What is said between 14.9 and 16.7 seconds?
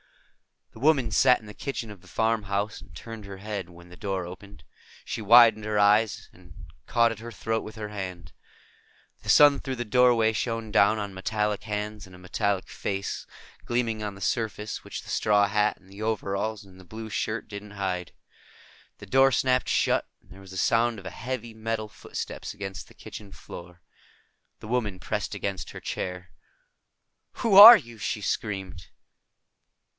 the straw hat and the overalls